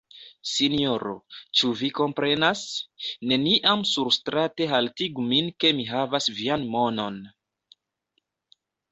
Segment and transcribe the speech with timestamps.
[0.51, 1.11] Sinjoro,
[1.57, 2.63] ĉu vi komprenas?
[3.31, 7.21] Neniam surstrate haltigu min ke mi havas vian monon.